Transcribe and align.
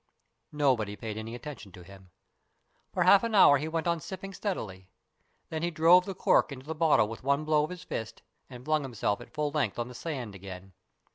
Nobody 0.51 0.95
paid 0.95 1.15
any 1.15 1.35
attention 1.35 1.71
to 1.73 1.83
him. 1.83 2.09
For 2.91 3.03
half 3.03 3.23
an 3.23 3.35
hour 3.35 3.59
he 3.59 3.67
went 3.67 3.85
on 3.85 3.99
sipping 3.99 4.33
steadily, 4.33 4.89
then 5.49 5.61
he 5.61 5.69
drove 5.69 6.05
the 6.05 6.15
cork 6.15 6.51
into 6.51 6.65
the 6.65 6.73
bottle 6.73 7.07
with 7.07 7.21
one 7.23 7.45
blow 7.45 7.63
of 7.63 7.69
his 7.69 7.83
fist, 7.83 8.23
and 8.49 8.65
flung 8.65 8.81
himself 8.81 9.21
at 9.21 9.29
full 9.29 9.51
length 9.51 9.77
on 9.77 9.89
the 9.89 9.93
sand 9.93 10.33
again. 10.33 10.73